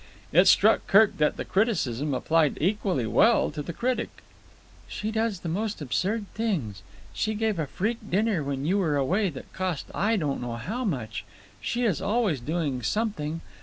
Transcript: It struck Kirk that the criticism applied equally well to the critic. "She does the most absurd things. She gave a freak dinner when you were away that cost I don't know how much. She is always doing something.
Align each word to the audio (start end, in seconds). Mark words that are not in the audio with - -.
It 0.31 0.47
struck 0.47 0.87
Kirk 0.87 1.17
that 1.17 1.37
the 1.37 1.45
criticism 1.45 2.15
applied 2.15 2.57
equally 2.59 3.05
well 3.05 3.51
to 3.51 3.61
the 3.61 3.71
critic. 3.71 4.09
"She 4.87 5.11
does 5.11 5.41
the 5.41 5.47
most 5.47 5.79
absurd 5.79 6.25
things. 6.33 6.81
She 7.13 7.35
gave 7.35 7.59
a 7.59 7.67
freak 7.67 7.99
dinner 8.09 8.43
when 8.43 8.65
you 8.65 8.79
were 8.79 8.95
away 8.97 9.29
that 9.29 9.53
cost 9.53 9.85
I 9.93 10.15
don't 10.15 10.41
know 10.41 10.55
how 10.55 10.83
much. 10.85 11.23
She 11.61 11.83
is 11.83 12.01
always 12.01 12.39
doing 12.39 12.81
something. 12.81 13.41